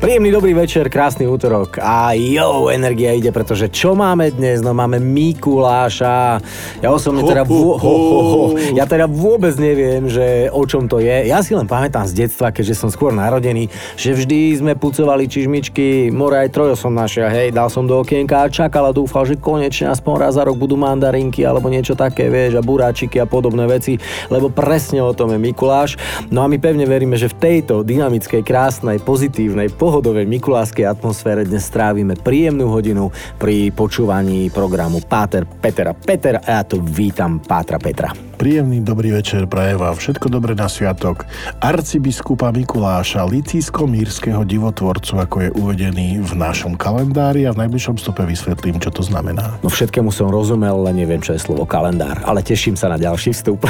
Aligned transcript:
Príjemný 0.00 0.32
dobrý 0.32 0.56
večer, 0.56 0.88
krásny 0.88 1.28
útorok 1.28 1.76
a 1.76 2.16
jo, 2.16 2.72
energia 2.72 3.12
ide, 3.12 3.28
pretože 3.36 3.68
čo 3.68 3.92
máme 3.92 4.32
dnes? 4.32 4.64
No 4.64 4.72
máme 4.72 4.96
Mikuláša. 4.96 6.40
Ja 6.80 6.88
osobne 6.88 7.20
teda, 7.20 7.44
vo, 7.44 7.76
ho, 7.76 7.94
ho, 8.08 8.20
ho, 8.24 8.42
ja 8.72 8.88
teda 8.88 9.04
vôbec 9.04 9.52
neviem, 9.60 10.08
že 10.08 10.48
o 10.56 10.64
čom 10.64 10.88
to 10.88 11.04
je. 11.04 11.28
Ja 11.28 11.44
si 11.44 11.52
len 11.52 11.68
pamätám 11.68 12.08
z 12.08 12.16
detstva, 12.16 12.48
keďže 12.48 12.80
som 12.80 12.88
skôr 12.88 13.12
narodený, 13.12 13.68
že 14.00 14.16
vždy 14.16 14.64
sme 14.64 14.72
pucovali 14.72 15.28
čižmičky, 15.28 16.08
more 16.08 16.48
aj 16.48 16.48
trojo 16.48 16.80
som 16.80 16.96
našiel, 16.96 17.28
hej, 17.28 17.52
dal 17.52 17.68
som 17.68 17.84
do 17.84 18.00
okienka 18.00 18.40
a 18.40 18.48
čakal 18.48 18.88
a 18.88 18.96
dúfal, 18.96 19.28
že 19.28 19.36
konečne 19.36 19.92
aspoň 19.92 20.14
raz 20.16 20.40
za 20.40 20.48
rok 20.48 20.56
budú 20.56 20.80
mandarinky 20.80 21.44
alebo 21.44 21.68
niečo 21.68 21.92
také, 21.92 22.32
vieš, 22.32 22.56
a 22.56 22.64
buráčiky 22.64 23.20
a 23.20 23.28
podobné 23.28 23.68
veci, 23.68 24.00
lebo 24.32 24.48
presne 24.48 25.04
o 25.04 25.12
tom 25.12 25.36
je 25.36 25.44
Mikuláš. 25.44 26.00
No 26.32 26.40
a 26.40 26.48
my 26.48 26.56
pevne 26.56 26.88
veríme, 26.88 27.20
že 27.20 27.28
v 27.28 27.36
tejto 27.36 27.84
dynamickej, 27.84 28.40
krásnej, 28.40 28.96
pozitívnej, 28.96 29.68
pohodovej 29.90 30.22
mikuláskej 30.30 30.86
atmosfére 30.86 31.42
dnes 31.42 31.66
strávime 31.66 32.14
príjemnú 32.14 32.70
hodinu 32.70 33.10
pri 33.42 33.74
počúvaní 33.74 34.46
programu 34.54 35.02
Páter 35.02 35.42
Peter 35.42 35.90
a 35.90 35.94
Peter 35.98 36.38
a 36.38 36.46
ja 36.46 36.62
tu 36.62 36.78
vítam 36.78 37.42
Pátra 37.42 37.74
Petra. 37.74 38.14
Príjemný 38.38 38.86
dobrý 38.86 39.10
večer 39.18 39.50
praje 39.50 39.74
vám 39.74 39.98
všetko 39.98 40.30
dobré 40.30 40.54
na 40.54 40.70
sviatok 40.70 41.26
arcibiskupa 41.58 42.54
Mikuláša 42.54 43.26
Licísko-mírskeho 43.26 44.46
divotvorcu, 44.46 45.26
ako 45.26 45.36
je 45.42 45.50
uvedený 45.58 46.22
v 46.22 46.32
našom 46.38 46.78
kalendári 46.78 47.50
a 47.50 47.52
v 47.52 47.66
najbližšom 47.66 47.98
stope 47.98 48.22
vysvetlím, 48.22 48.78
čo 48.78 48.94
to 48.94 49.02
znamená. 49.02 49.58
No 49.58 49.74
všetkému 49.74 50.14
som 50.14 50.30
rozumel, 50.30 50.86
len 50.86 51.02
neviem, 51.02 51.18
čo 51.18 51.34
je 51.34 51.42
slovo 51.42 51.66
kalendár, 51.66 52.22
ale 52.22 52.46
teším 52.46 52.78
sa 52.78 52.86
na 52.86 52.94
ďalší 52.94 53.34
vstup. 53.34 53.66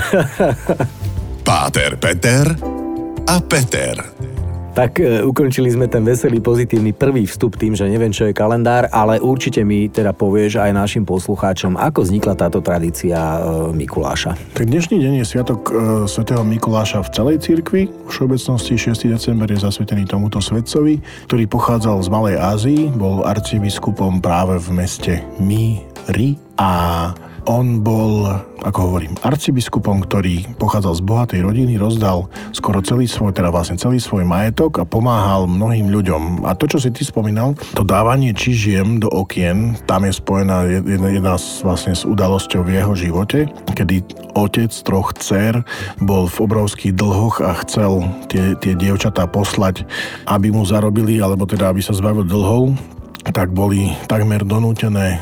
Páter 1.49 1.97
Peter 1.97 2.45
a 3.25 3.41
Peter. 3.41 4.10
Tak 4.71 5.03
e, 5.03 5.27
ukončili 5.27 5.67
sme 5.67 5.91
ten 5.91 6.07
veselý, 6.07 6.39
pozitívny 6.39 6.95
prvý 6.95 7.27
vstup 7.27 7.59
tým, 7.59 7.75
že 7.75 7.91
neviem, 7.91 8.15
čo 8.15 8.31
je 8.31 8.35
kalendár, 8.37 8.87
ale 8.95 9.19
určite 9.19 9.67
mi 9.67 9.91
teda 9.91 10.15
povieš 10.15 10.63
aj 10.63 10.71
našim 10.71 11.03
poslucháčom, 11.03 11.75
ako 11.75 12.07
vznikla 12.07 12.39
táto 12.39 12.63
tradícia 12.63 13.19
e, 13.19 13.39
Mikuláša. 13.75 14.39
Tak 14.55 14.71
dnešný 14.71 15.03
deň 15.03 15.13
je 15.21 15.25
sviatok 15.27 15.61
e, 15.69 15.73
svätého 16.07 16.47
Mikuláša 16.47 17.03
v 17.03 17.11
celej 17.11 17.37
cirkvi. 17.43 17.91
V 17.91 18.09
všeobecnosti 18.15 18.79
6. 18.79 19.11
december 19.11 19.51
je 19.51 19.59
zasvetený 19.59 20.07
tomuto 20.07 20.39
svetcovi, 20.39 21.03
ktorý 21.27 21.45
pochádzal 21.51 21.99
z 22.07 22.09
Malej 22.09 22.37
Ázii, 22.39 22.83
bol 22.95 23.27
arcibiskupom 23.27 24.23
práve 24.23 24.63
v 24.63 24.69
meste 24.71 25.13
Míri 25.43 26.39
a 26.55 27.11
on 27.51 27.83
bol, 27.83 28.31
ako 28.63 28.79
hovorím, 28.87 29.19
arcibiskupom, 29.27 30.07
ktorý 30.07 30.55
pochádzal 30.55 30.95
z 30.95 31.03
bohatej 31.03 31.41
rodiny, 31.43 31.75
rozdal 31.83 32.31
skoro 32.55 32.79
celý 32.79 33.11
svoj, 33.11 33.35
teda 33.35 33.51
vlastne 33.51 33.75
celý 33.75 33.99
svoj 33.99 34.23
majetok 34.23 34.79
a 34.79 34.87
pomáhal 34.87 35.51
mnohým 35.51 35.91
ľuďom. 35.91 36.47
A 36.47 36.55
to, 36.55 36.71
čo 36.71 36.79
si 36.79 36.95
ty 36.95 37.03
spomínal, 37.03 37.59
to 37.75 37.83
dávanie 37.83 38.31
čižiem 38.31 39.03
do 39.03 39.11
okien, 39.11 39.75
tam 39.91 40.07
je 40.07 40.15
spojená 40.15 40.71
jedna, 40.71 41.09
jedna 41.11 41.35
z, 41.35 41.67
vlastne 41.67 41.93
s 41.99 42.07
udalosťou 42.07 42.63
v 42.63 42.71
jeho 42.79 42.95
živote, 42.95 43.51
kedy 43.75 44.07
otec 44.39 44.71
troch 44.87 45.11
dcer 45.19 45.67
bol 45.99 46.31
v 46.31 46.37
obrovských 46.47 46.95
dlhoch 46.95 47.43
a 47.43 47.59
chcel 47.67 48.07
tie, 48.31 48.55
tie 48.63 48.79
dievčatá 48.79 49.27
poslať, 49.27 49.83
aby 50.31 50.55
mu 50.55 50.63
zarobili, 50.63 51.19
alebo 51.19 51.51
teda 51.51 51.75
aby 51.75 51.83
sa 51.83 51.99
zbavil 51.99 52.23
dlhov, 52.23 52.79
tak 53.21 53.53
boli 53.53 53.93
takmer 54.09 54.49
donútené 54.49 55.17
e, 55.17 55.19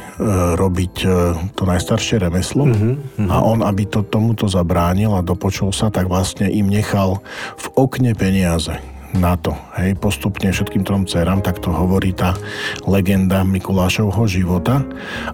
robiť 0.54 0.94
e, 1.02 1.08
to 1.58 1.66
najstaršie 1.66 2.22
remeslo 2.22 2.70
mm-hmm. 2.70 3.26
a 3.26 3.42
on, 3.42 3.66
aby 3.66 3.90
to 3.90 4.06
tomuto 4.06 4.46
zabránil 4.46 5.18
a 5.18 5.26
dopočul 5.26 5.74
sa, 5.74 5.90
tak 5.90 6.06
vlastne 6.06 6.46
im 6.46 6.70
nechal 6.70 7.18
v 7.58 7.66
okne 7.74 8.14
peniaze 8.14 8.78
na 9.16 9.34
to. 9.40 9.56
Hej, 9.80 9.96
postupne 9.98 10.52
všetkým 10.52 10.84
trom 10.84 11.08
dcerám, 11.08 11.40
tak 11.40 11.58
to 11.64 11.72
hovorí 11.72 12.12
tá 12.12 12.36
legenda 12.84 13.40
Mikulášovho 13.40 14.28
života. 14.28 14.84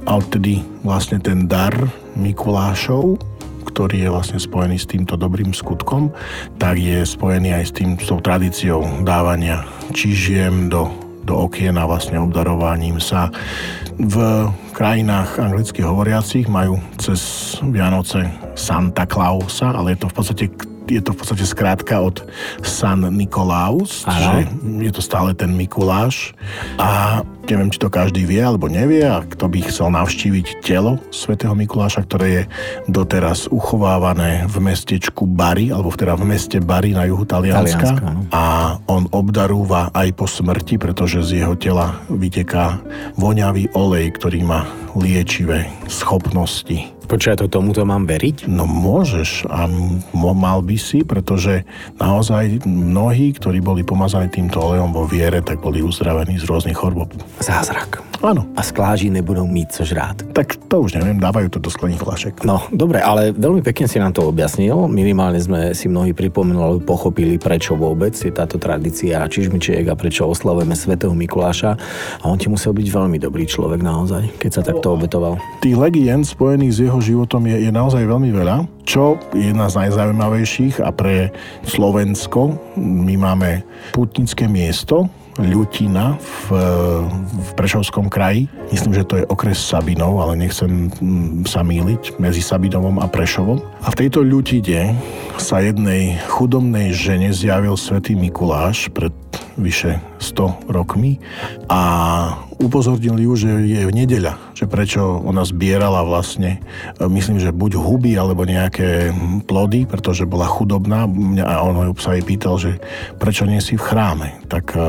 A 0.07 0.15
odtedy 0.15 0.63
vlastne 0.87 1.19
ten 1.19 1.51
dar 1.51 1.75
Mikulášov, 2.15 3.19
ktorý 3.67 4.07
je 4.07 4.13
vlastne 4.15 4.39
spojený 4.39 4.79
s 4.79 4.87
týmto 4.87 5.19
dobrým 5.19 5.51
skutkom, 5.51 6.15
tak 6.63 6.79
je 6.79 7.03
spojený 7.03 7.59
aj 7.59 7.65
s 7.67 7.73
tým, 7.75 7.99
s 7.99 8.07
tou 8.07 8.23
tradíciou 8.23 9.03
dávania 9.03 9.67
čižiem 9.91 10.71
do 10.71 11.04
do 11.25 11.49
okien 11.49 11.75
a 11.81 11.89
vlastne 11.89 12.21
obdarovaním 12.21 13.01
sa. 13.01 13.33
V 13.97 14.17
krajinách 14.77 15.41
anglicky 15.41 15.81
hovoriacich 15.81 16.47
majú 16.47 16.79
cez 17.01 17.21
Vianoce 17.65 18.29
Santa 18.55 19.09
Clausa, 19.09 19.73
ale 19.73 19.97
je 19.97 20.05
to 20.05 20.09
v 20.13 20.15
podstate 20.15 20.47
je 20.85 21.01
to 21.01 21.17
v 21.17 21.19
podstate 21.25 21.49
skrátka 21.49 21.97
od 21.97 22.29
San 22.61 23.09
Nikolaus, 23.17 24.05
že 24.05 24.45
je 24.85 24.93
to 24.93 25.01
stále 25.01 25.33
ten 25.33 25.57
Mikuláš. 25.57 26.37
A 26.77 27.21
neviem, 27.51 27.71
či 27.71 27.81
to 27.81 27.93
každý 27.93 28.25
vie 28.25 28.41
alebo 28.41 28.69
nevie, 28.71 29.05
a 29.05 29.25
kto 29.25 29.49
by 29.49 29.59
chcel 29.69 29.93
navštíviť 29.93 30.65
telo 30.65 30.97
svätého 31.13 31.53
Mikuláša, 31.53 32.05
ktoré 32.09 32.27
je 32.29 32.43
doteraz 32.89 33.47
uchovávané 33.53 34.49
v 34.49 34.57
mestečku 34.65 35.29
Bari, 35.29 35.69
alebo 35.73 35.93
teda 35.93 36.17
v 36.17 36.25
meste 36.29 36.59
Bari 36.61 36.97
na 36.97 37.05
juhu 37.05 37.29
Talianska. 37.29 37.99
Talianska 37.99 38.07
no. 38.11 38.21
A 38.33 38.45
on 38.89 39.09
obdarúva 39.13 39.93
aj 39.93 40.09
po 40.17 40.27
smrti, 40.29 40.81
pretože 40.81 41.21
z 41.25 41.45
jeho 41.45 41.55
tela 41.59 42.01
vyteká 42.09 42.81
voňavý 43.21 43.73
olej, 43.77 44.15
ktorý 44.17 44.41
má 44.45 44.65
liečivé 44.95 45.69
schopnosti. 45.91 46.95
Počkaj, 47.05 47.37
to 47.37 47.53
tomuto 47.53 47.85
mám 47.85 48.09
veriť? 48.09 48.49
No 48.49 48.65
môžeš 48.65 49.45
a 49.53 49.69
mal 50.17 50.65
by 50.65 50.77
si, 50.81 51.05
pretože 51.05 51.69
naozaj 52.01 52.65
mnohí, 52.65 53.37
ktorí 53.37 53.61
boli 53.61 53.85
pomazaní 53.85 54.33
týmto 54.33 54.57
olejom 54.65 54.97
vo 54.97 55.05
viere, 55.05 55.45
tak 55.45 55.61
boli 55.61 55.85
uzdravení 55.85 56.41
z 56.41 56.49
rôznych 56.49 56.81
chorôb. 56.81 57.13
Zázrak. 57.43 58.05
Áno. 58.25 58.49
A 58.57 58.65
skláži 58.65 59.13
nebudú 59.13 59.45
mít 59.45 59.69
co 59.69 59.85
žrát. 59.85 60.17
Tak 60.33 60.57
to 60.73 60.81
už 60.81 60.97
neviem, 60.97 61.21
dávajú 61.21 61.53
to 61.53 61.59
do 61.61 61.69
sklených 61.69 62.01
flašek. 62.01 62.35
No, 62.49 62.65
dobre, 62.73 63.05
ale 63.05 63.37
veľmi 63.37 63.61
pekne 63.61 63.85
si 63.85 64.01
nám 64.01 64.17
to 64.17 64.25
objasnil. 64.25 64.89
Minimálne 64.89 65.37
sme 65.37 65.77
si 65.77 65.93
mnohí 65.93 66.17
pripomenuli 66.17 66.81
pochopili, 66.89 67.37
prečo 67.37 67.77
vôbec 67.77 68.17
je 68.17 68.33
táto 68.33 68.57
tradícia 68.57 69.21
čižmičiek 69.29 69.85
a 69.93 69.99
prečo 69.99 70.25
oslavujeme 70.25 70.73
svätého 70.73 71.13
Mikuláša. 71.13 71.77
A 72.23 72.25
on 72.25 72.41
ti 72.41 72.49
musel 72.49 72.73
byť 72.73 72.87
veľmi 72.89 73.21
dobrý 73.21 73.45
človek 73.45 73.85
naozaj, 73.85 74.41
keď 74.41 74.51
sa 74.51 74.63
takto 74.65 74.97
obetoval. 74.97 75.37
Tých 75.61 75.77
legend 75.77 76.25
spojených 76.25 76.73
s 76.73 76.79
jeho 76.89 77.01
životom 77.05 77.45
je, 77.45 77.69
je 77.69 77.71
naozaj 77.75 78.09
veľmi 78.09 78.33
veľa. 78.33 78.65
Čo 78.89 79.21
je 79.37 79.53
jedna 79.53 79.69
z 79.69 79.85
najzaujímavejších 79.85 80.81
a 80.81 80.89
pre 80.97 81.29
Slovensko 81.69 82.57
my 82.81 83.21
máme 83.21 83.69
putnické 83.93 84.49
miesto, 84.49 85.13
Ľutina 85.35 86.15
v, 86.15 86.39
v 87.27 87.51
Prešovskom 87.59 88.07
kraji. 88.07 88.47
Myslím, 88.71 88.95
že 88.95 89.03
to 89.03 89.19
je 89.19 89.27
okres 89.27 89.59
Sabinov, 89.59 90.23
ale 90.23 90.39
nechcem 90.39 90.89
mm, 90.95 91.51
sa 91.51 91.67
míliť 91.67 92.23
medzi 92.23 92.39
Sabinovom 92.39 93.03
a 93.03 93.11
Prešovom. 93.11 93.59
A 93.83 93.91
v 93.91 93.99
tejto 94.07 94.23
ľutide 94.23 94.95
sa 95.35 95.59
jednej 95.59 96.23
chudobnej 96.31 96.95
žene 96.95 97.35
zjavil 97.35 97.75
svätý 97.75 98.15
Mikuláš 98.15 98.87
pred 98.95 99.11
vyše 99.59 100.03
100 100.19 100.71
rokmi 100.71 101.19
a 101.71 101.81
upozornil 102.59 103.19
ju, 103.19 103.33
že 103.35 103.51
je 103.67 103.83
v 103.87 103.93
nedeľa, 103.93 104.55
že 104.57 104.69
prečo 104.71 105.21
ona 105.23 105.43
zbierala 105.43 106.03
vlastne, 106.07 106.61
e, 106.99 107.07
myslím, 107.07 107.39
že 107.39 107.55
buď 107.55 107.79
huby 107.79 108.15
alebo 108.15 108.47
nejaké 108.47 109.11
plody, 109.45 109.87
pretože 109.87 110.29
bola 110.29 110.47
chudobná 110.47 111.07
a 111.45 111.55
on 111.65 111.95
sa 111.99 112.15
jej 112.15 112.25
pýtal, 112.25 112.59
že 112.59 112.79
prečo 113.19 113.47
nie 113.47 113.59
si 113.63 113.79
v 113.79 113.87
chráme. 113.87 114.29
Tak 114.51 114.75
e, 114.75 114.81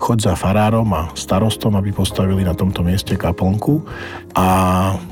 choď 0.00 0.32
za 0.32 0.34
farárom 0.36 0.88
a 0.96 1.12
starostom, 1.16 1.76
aby 1.76 1.92
postavili 1.94 2.44
na 2.44 2.56
tomto 2.56 2.84
mieste 2.84 3.16
kaplnku 3.16 3.84
a 4.36 4.46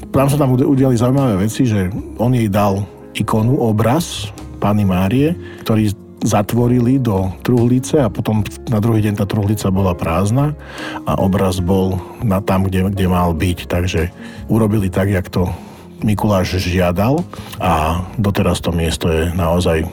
tam 0.08 0.26
sa 0.30 0.40
tam 0.40 0.56
udiali 0.56 0.96
zaujímavé 0.96 1.44
veci, 1.44 1.68
že 1.68 1.92
on 2.16 2.32
jej 2.32 2.48
dal 2.48 2.82
ikonu, 3.16 3.58
obraz 3.58 4.30
Pany 4.58 4.82
Márie, 4.82 5.34
ktorý 5.62 6.07
zatvorili 6.22 6.98
do 6.98 7.30
truhlice 7.46 8.02
a 8.02 8.10
potom 8.10 8.42
na 8.66 8.82
druhý 8.82 9.02
deň 9.06 9.22
tá 9.22 9.26
truhlica 9.26 9.70
bola 9.70 9.94
prázdna 9.94 10.58
a 11.06 11.14
obraz 11.18 11.62
bol 11.62 12.02
na 12.26 12.42
tam, 12.42 12.66
kde, 12.66 12.90
kde 12.90 13.06
mal 13.06 13.30
byť. 13.34 13.58
Takže 13.70 14.10
urobili 14.50 14.90
tak, 14.90 15.10
jak 15.10 15.30
to 15.30 15.50
Mikuláš 15.98 16.62
žiadal 16.62 17.26
a 17.58 18.06
doteraz 18.14 18.62
to 18.62 18.70
miesto 18.70 19.10
je 19.10 19.34
naozaj 19.34 19.82
e, 19.82 19.88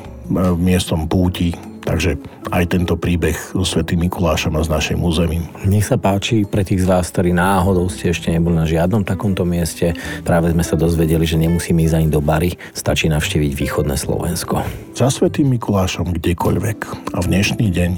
miestom 0.54 1.10
púti 1.10 1.57
Takže 1.85 2.17
aj 2.49 2.63
tento 2.73 2.97
príbeh 2.97 3.37
so 3.53 3.61
Svetým 3.61 4.09
Mikulášom 4.09 4.57
a 4.57 4.65
s 4.65 4.69
našim 4.69 4.97
územím. 5.05 5.45
Nech 5.69 5.85
sa 5.85 6.01
páči 6.01 6.43
pre 6.43 6.65
tých 6.65 6.81
z 6.83 6.89
vás, 6.89 7.13
ktorí 7.13 7.31
náhodou 7.31 7.85
ste 7.93 8.09
ešte 8.09 8.33
neboli 8.33 8.57
na 8.57 8.65
žiadnom 8.65 9.05
takomto 9.05 9.45
mieste. 9.45 9.93
Práve 10.25 10.49
sme 10.51 10.65
sa 10.65 10.73
dozvedeli, 10.73 11.23
že 11.29 11.37
nemusíme 11.37 11.85
ísť 11.85 11.95
ani 12.01 12.09
do 12.09 12.25
Bary, 12.25 12.57
stačí 12.73 13.05
navštíviť 13.07 13.51
východné 13.53 13.95
Slovensko. 13.95 14.65
Za 14.97 15.13
Svetým 15.13 15.53
Mikulášom 15.53 16.09
kdekoľvek 16.09 17.13
a 17.13 17.17
v 17.21 17.25
dnešný 17.29 17.69
deň 17.69 17.91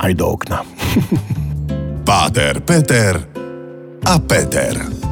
aj 0.00 0.12
do 0.16 0.24
okna. 0.24 0.64
Páter, 2.08 2.64
Peter 2.64 3.20
a 4.06 4.14
Peter. 4.22 5.05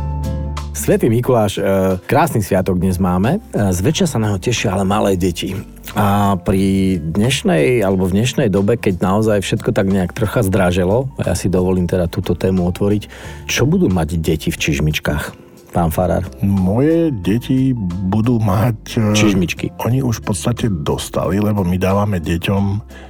Svetý 0.75 1.07
Mikuláš, 1.07 1.63
e, 1.63 1.63
krásny 2.03 2.43
sviatok 2.43 2.83
dnes 2.83 2.99
máme. 2.99 3.39
E, 3.39 3.71
zväčša 3.71 4.11
sa 4.11 4.19
na 4.19 4.35
ho 4.35 4.43
tešia 4.43 4.75
ale 4.75 4.83
malé 4.83 5.15
deti. 5.15 5.55
A 5.95 6.35
pri 6.35 6.99
dnešnej, 6.99 7.79
alebo 7.79 8.11
v 8.11 8.19
dnešnej 8.19 8.51
dobe, 8.51 8.75
keď 8.75 8.99
naozaj 8.99 9.39
všetko 9.47 9.71
tak 9.71 9.87
nejak 9.87 10.11
trocha 10.11 10.43
zdraželo, 10.43 11.07
a 11.15 11.31
ja 11.31 11.35
si 11.39 11.47
dovolím 11.47 11.87
teda 11.87 12.11
túto 12.11 12.35
tému 12.35 12.67
otvoriť, 12.75 13.07
čo 13.47 13.71
budú 13.71 13.87
mať 13.87 14.19
deti 14.19 14.51
v 14.51 14.59
čižmičkách? 14.59 15.44
Pán 15.75 15.91
Farar? 15.91 16.23
Moje 16.39 17.11
deti 17.11 17.75
budú 18.07 18.39
mať... 18.39 18.79
E, 18.95 19.19
Čižmičky. 19.19 19.75
Oni 19.83 20.07
už 20.07 20.23
v 20.23 20.31
podstate 20.31 20.71
dostali, 20.71 21.43
lebo 21.43 21.67
my 21.67 21.75
dávame 21.75 22.23
deťom 22.23 22.63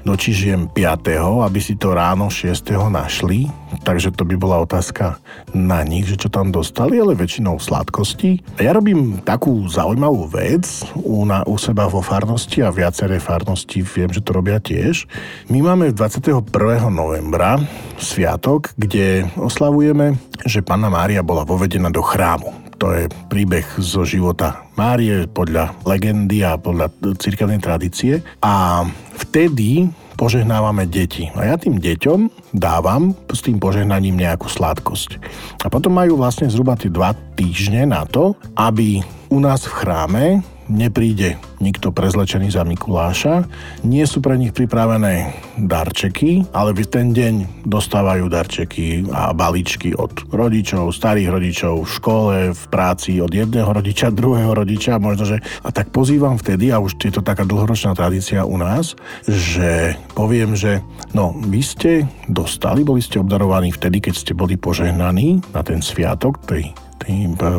do 0.09 0.15
čižiem 0.17 0.73
5., 0.73 1.45
aby 1.45 1.61
si 1.61 1.77
to 1.77 1.93
ráno 1.93 2.33
6. 2.33 2.73
našli. 2.89 3.53
Takže 3.85 4.17
to 4.17 4.25
by 4.25 4.41
bola 4.41 4.65
otázka 4.65 5.21
na 5.53 5.85
nich, 5.85 6.09
že 6.09 6.17
čo 6.17 6.33
tam 6.33 6.49
dostali, 6.49 6.97
ale 6.97 7.13
väčšinou 7.13 7.61
sladkosti. 7.61 8.41
Ja 8.57 8.73
robím 8.73 9.21
takú 9.21 9.69
zaujímavú 9.69 10.33
vec 10.33 10.65
u, 10.97 11.29
na, 11.29 11.45
u 11.45 11.61
seba 11.61 11.85
vo 11.85 12.01
farnosti 12.01 12.65
a 12.65 12.73
viaceré 12.73 13.21
farnosti 13.21 13.85
viem, 13.85 14.09
že 14.09 14.25
to 14.25 14.33
robia 14.33 14.57
tiež. 14.57 15.05
My 15.53 15.61
máme 15.61 15.93
21. 15.93 16.49
novembra 16.89 17.61
sviatok, 18.01 18.73
kde 18.79 19.29
oslavujeme, 19.37 20.17
že 20.43 20.67
Panna 20.67 20.91
Mária 20.91 21.23
bola 21.23 21.47
vovedená 21.47 21.95
do 21.95 22.03
chrámu. 22.03 22.51
To 22.83 22.91
je 22.91 23.07
príbeh 23.31 23.65
zo 23.79 24.03
života 24.03 24.67
Márie 24.75 25.31
podľa 25.31 25.73
legendy 25.87 26.43
a 26.43 26.59
podľa 26.59 26.91
cirkevnej 27.23 27.63
tradície. 27.63 28.19
A 28.43 28.83
vtedy 29.15 29.89
požehnávame 30.15 30.87
deti. 30.87 31.31
A 31.35 31.55
ja 31.55 31.57
tým 31.59 31.79
deťom 31.79 32.51
dávam 32.55 33.15
s 33.31 33.43
tým 33.43 33.59
požehnaním 33.59 34.19
nejakú 34.19 34.47
sladkosť. 34.47 35.19
A 35.63 35.71
potom 35.71 35.95
majú 35.95 36.19
vlastne 36.19 36.51
zhruba 36.51 36.79
tie 36.79 36.91
dva 36.91 37.15
týždne 37.35 37.87
na 37.87 38.07
to, 38.07 38.39
aby 38.55 39.03
u 39.31 39.39
nás 39.43 39.67
v 39.67 39.75
chráme 39.75 40.25
nepríde 40.69 41.37
nikto 41.61 41.93
prezlečený 41.93 42.53
za 42.53 42.63
Mikuláša. 42.65 43.49
Nie 43.85 44.05
sú 44.05 44.21
pre 44.21 44.37
nich 44.37 44.53
pripravené 44.53 45.33
darčeky, 45.61 46.51
ale 46.53 46.77
v 46.77 46.85
ten 46.85 47.17
deň 47.17 47.65
dostávajú 47.65 48.29
darčeky 48.29 49.09
a 49.09 49.33
balíčky 49.33 49.97
od 49.97 50.29
rodičov, 50.29 50.93
starých 50.93 51.29
rodičov, 51.33 51.75
v 51.85 51.91
škole, 51.91 52.37
v 52.53 52.65
práci, 52.69 53.19
od 53.21 53.33
jedného 53.33 53.71
rodiča, 53.71 54.15
druhého 54.21 54.53
rodiča. 54.53 55.01
Možno, 55.01 55.25
že... 55.25 55.41
A 55.65 55.73
tak 55.73 55.91
pozývam 55.91 56.37
vtedy, 56.37 56.71
a 56.71 56.81
už 56.81 57.01
je 57.01 57.13
to 57.13 57.25
taká 57.25 57.49
dlhoročná 57.49 57.97
tradícia 57.97 58.45
u 58.45 58.61
nás, 58.61 58.97
že 59.25 59.97
poviem, 60.13 60.55
že 60.55 60.85
no, 61.17 61.33
vy 61.33 61.61
ste 61.65 61.91
dostali, 62.29 62.85
boli 62.85 63.01
ste 63.01 63.21
obdarovaní 63.21 63.73
vtedy, 63.73 64.05
keď 64.05 64.15
ste 64.15 64.33
boli 64.37 64.61
požehnaní 64.61 65.41
na 65.53 65.63
ten 65.65 65.81
sviatok 65.81 66.41
tej 66.45 66.75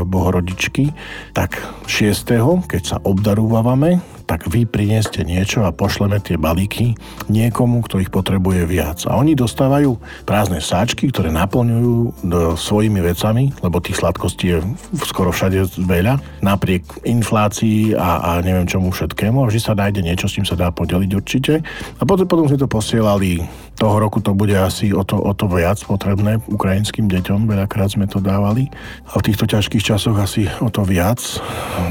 bohorodičky, 0.06 0.92
tak 1.34 1.62
6. 1.86 2.66
keď 2.66 2.82
sa 2.84 2.98
obdarúvame, 3.02 4.02
tak 4.26 4.50
vy 4.50 4.66
prinieste 4.66 5.22
niečo 5.22 5.64
a 5.64 5.74
pošleme 5.74 6.18
tie 6.20 6.36
balíky 6.36 6.98
niekomu, 7.30 7.86
kto 7.86 8.02
ich 8.02 8.10
potrebuje 8.10 8.66
viac. 8.66 9.06
A 9.06 9.18
oni 9.18 9.38
dostávajú 9.38 9.98
prázdne 10.26 10.60
sáčky, 10.60 11.10
ktoré 11.14 11.30
naplňujú 11.30 11.96
do, 12.26 12.40
svojimi 12.58 13.00
vecami, 13.06 13.54
lebo 13.62 13.78
tých 13.80 14.02
sladkostí 14.02 14.58
je 14.58 14.60
skoro 15.06 15.30
všade 15.30 15.78
veľa, 15.86 16.42
napriek 16.42 16.84
inflácii 17.06 17.94
a, 17.94 18.22
a 18.22 18.30
neviem 18.42 18.66
čomu 18.66 18.90
všetkému. 18.90 19.46
A 19.46 19.50
vždy 19.50 19.62
sa 19.62 19.78
nájde 19.78 20.02
niečo, 20.02 20.26
s 20.26 20.36
čím 20.36 20.46
sa 20.46 20.58
dá 20.58 20.74
podeliť 20.74 21.12
určite. 21.14 21.62
A 21.98 22.04
potom, 22.04 22.26
potom 22.26 22.50
sme 22.50 22.60
to 22.60 22.68
posielali 22.68 23.46
toho 23.76 24.00
roku 24.00 24.24
to 24.24 24.32
bude 24.32 24.56
asi 24.56 24.96
o 24.96 25.04
to, 25.04 25.20
o 25.20 25.36
to 25.36 25.52
viac 25.52 25.76
potrebné 25.84 26.40
ukrajinským 26.48 27.12
deťom, 27.12 27.44
veľakrát 27.44 27.92
sme 27.92 28.08
to 28.08 28.24
dávali. 28.24 28.72
A 29.12 29.20
v 29.20 29.26
týchto 29.28 29.44
ťažkých 29.52 29.84
časoch 29.84 30.16
asi 30.16 30.48
o 30.64 30.72
to 30.72 30.88
viac. 30.88 31.20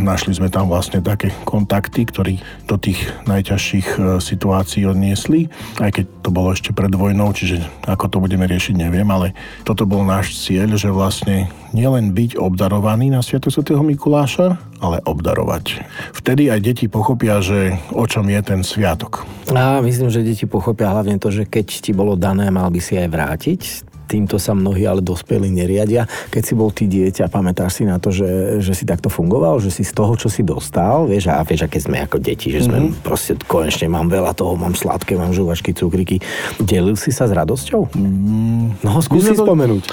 Našli 0.00 0.32
sme 0.32 0.48
tam 0.48 0.72
vlastne 0.72 1.04
také 1.04 1.28
kontakty, 1.44 2.08
ktorí 2.24 2.40
do 2.64 2.80
tých 2.80 3.04
najťažších 3.28 3.88
e, 4.00 4.02
situácií 4.16 4.88
odniesli, 4.88 5.52
aj 5.76 6.00
keď 6.00 6.04
to 6.24 6.32
bolo 6.32 6.56
ešte 6.56 6.72
pred 6.72 6.88
vojnou, 6.88 7.28
čiže 7.36 7.60
ako 7.84 8.08
to 8.08 8.16
budeme 8.24 8.48
riešiť, 8.48 8.80
neviem, 8.80 9.04
ale 9.12 9.36
toto 9.68 9.84
bol 9.84 10.00
náš 10.00 10.40
cieľ, 10.40 10.72
že 10.80 10.88
vlastne 10.88 11.52
nielen 11.76 12.16
byť 12.16 12.40
obdarovaný 12.40 13.12
na 13.12 13.20
Sviatok 13.20 13.52
svätého 13.52 13.84
Mikuláša, 13.84 14.56
ale 14.80 15.04
obdarovať. 15.04 15.84
Vtedy 16.16 16.48
aj 16.48 16.64
deti 16.64 16.88
pochopia, 16.88 17.44
že 17.44 17.76
o 17.92 18.08
čom 18.08 18.24
je 18.24 18.40
ten 18.40 18.64
sviatok. 18.64 19.28
A 19.52 19.84
myslím, 19.84 20.08
že 20.08 20.24
deti 20.24 20.48
pochopia 20.48 20.96
hlavne 20.96 21.20
to, 21.20 21.28
že 21.28 21.44
keď 21.44 21.66
ti 21.84 21.92
bolo 21.92 22.16
dané, 22.16 22.48
mal 22.48 22.72
by 22.72 22.80
si 22.80 22.96
aj 22.96 23.08
vrátiť 23.12 23.60
týmto 24.06 24.36
sa 24.36 24.52
mnohí 24.52 24.84
ale 24.84 25.00
dospelí 25.00 25.48
neriadia. 25.50 26.06
Keď 26.30 26.42
si 26.42 26.52
bol 26.52 26.70
ty 26.70 26.84
dieťa, 26.86 27.32
pamätáš 27.32 27.80
si 27.80 27.84
na 27.88 27.96
to, 27.96 28.12
že, 28.12 28.60
že 28.60 28.72
si 28.76 28.84
takto 28.84 29.08
fungoval, 29.08 29.58
že 29.58 29.72
si 29.72 29.82
z 29.82 29.92
toho, 29.96 30.14
čo 30.14 30.28
si 30.28 30.44
dostal, 30.44 31.08
vieš, 31.08 31.32
a 31.32 31.40
vieš, 31.42 31.66
aké 31.66 31.80
sme 31.80 32.04
ako 32.04 32.20
deti, 32.20 32.52
že 32.52 32.68
sme 32.68 32.78
mm-hmm. 32.78 33.02
proste 33.02 33.34
konečne 33.48 33.88
mám 33.88 34.12
veľa 34.12 34.36
toho, 34.36 34.54
mám 34.54 34.76
sladké, 34.76 35.16
mám 35.16 35.32
žuvačky, 35.32 35.72
cukriky. 35.72 36.20
Delil 36.60 36.94
si 36.94 37.10
sa 37.10 37.26
s 37.26 37.32
radosťou? 37.32 37.96
Mm, 37.96 38.84
no, 38.84 39.00
skúsi 39.00 39.32
spomenúť. 39.34 39.84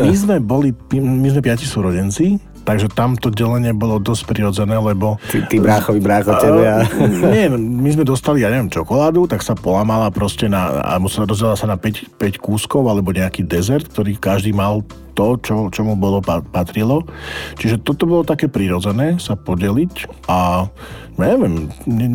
My 0.00 0.12
sme 0.16 0.36
boli, 0.40 0.72
my 0.96 1.28
sme 1.28 1.40
piati 1.44 1.68
súrodenci, 1.68 2.40
Takže 2.68 2.92
tam 2.92 3.16
to 3.16 3.32
delenie 3.32 3.72
bolo 3.72 3.96
dosť 3.96 4.28
prirodzené, 4.28 4.76
lebo... 4.76 5.16
Ty, 5.32 5.48
ty 5.48 5.56
bráchovi 5.56 6.04
brácho 6.04 6.36
tebe 6.36 6.68
a... 6.68 6.84
Nie, 7.32 7.48
my 7.56 7.88
sme 7.96 8.04
dostali, 8.04 8.44
ja 8.44 8.52
neviem, 8.52 8.68
čokoládu, 8.68 9.24
tak 9.24 9.40
sa 9.40 9.56
polamala 9.56 10.12
proste 10.12 10.52
na... 10.52 10.84
A 10.84 11.00
musela 11.00 11.24
rozdela 11.24 11.56
sa 11.56 11.64
na 11.64 11.80
5, 11.80 12.20
5 12.20 12.36
kúskov, 12.36 12.84
alebo 12.84 13.16
nejaký 13.16 13.48
dezert, 13.48 13.88
ktorý 13.88 14.20
každý 14.20 14.52
mal 14.52 14.84
to, 15.16 15.40
čo, 15.40 15.72
čo 15.72 15.80
mu 15.80 15.96
bolo 15.96 16.20
patrilo. 16.22 17.08
Čiže 17.56 17.80
toto 17.80 18.04
bolo 18.04 18.20
také 18.22 18.52
prirodzené 18.52 19.16
sa 19.16 19.32
podeliť 19.34 20.28
a 20.28 20.68
neviem, 21.18 21.72
ne, 21.88 22.06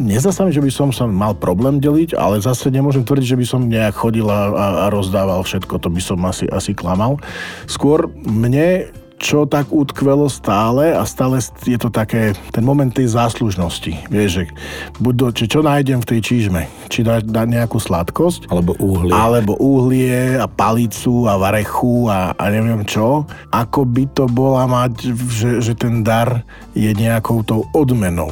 nezdá 0.00 0.32
sa 0.32 0.48
mi, 0.48 0.54
že 0.54 0.64
by 0.64 0.70
som 0.72 0.88
sa 0.94 1.04
mal 1.04 1.36
problém 1.36 1.82
deliť, 1.82 2.16
ale 2.16 2.40
zase 2.40 2.72
nemôžem 2.72 3.04
tvrdiť, 3.04 3.36
že 3.36 3.40
by 3.42 3.46
som 3.46 3.68
nejak 3.68 3.92
chodil 3.92 4.24
a, 4.30 4.54
a, 4.54 4.66
a 4.76 4.94
rozdával 4.94 5.44
všetko, 5.44 5.82
to 5.82 5.92
by 5.92 6.00
som 6.00 6.22
asi, 6.24 6.48
asi 6.48 6.72
klamal. 6.72 7.20
Skôr 7.68 8.08
mne 8.24 8.88
čo 9.16 9.48
tak 9.48 9.72
utkvelo 9.72 10.28
stále 10.28 10.92
a 10.92 11.02
stále 11.08 11.40
je 11.64 11.78
to 11.80 11.88
také, 11.88 12.36
ten 12.52 12.64
moment 12.64 12.92
tej 12.92 13.12
záslužnosti. 13.12 14.08
Vieš, 14.12 14.30
že 14.30 14.42
buď 15.00 15.14
do, 15.16 15.26
či 15.32 15.44
čo 15.48 15.60
nájdem 15.64 16.04
v 16.04 16.08
tej 16.16 16.20
čížme, 16.20 16.68
či 16.92 17.00
dá, 17.00 17.24
dá 17.24 17.48
nejakú 17.48 17.80
sladkosť, 17.80 18.52
alebo 18.52 18.76
uhlie, 18.76 19.12
alebo 19.12 19.56
uhlie 19.56 20.36
a 20.36 20.46
palicu 20.46 21.24
a 21.24 21.40
varechu 21.40 22.08
a, 22.12 22.36
a 22.36 22.44
neviem 22.52 22.84
čo, 22.84 23.24
ako 23.50 23.88
by 23.88 24.04
to 24.12 24.24
bola 24.28 24.68
mať, 24.68 25.16
že, 25.32 25.50
že 25.64 25.72
ten 25.72 26.04
dar 26.04 26.44
je 26.76 26.92
nejakou 26.92 27.40
tou 27.42 27.64
odmenou. 27.72 28.30